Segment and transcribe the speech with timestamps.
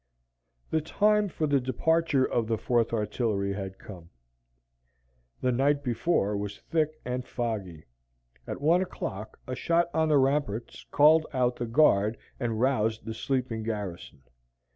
[0.71, 4.09] The time for the departure of the Fourth Artillery had come.
[5.41, 7.83] The night before was thick and foggy.
[8.47, 13.13] At one o'clock, a shot on the ramparts called out the guard and roused the
[13.13, 14.23] sleeping garrison.